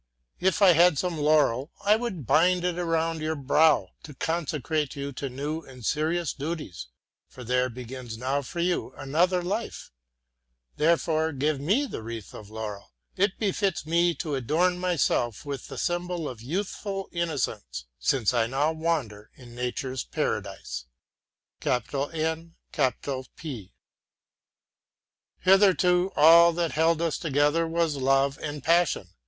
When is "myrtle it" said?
12.49-13.37